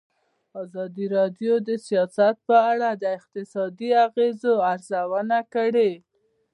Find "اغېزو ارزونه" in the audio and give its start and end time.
4.05-5.39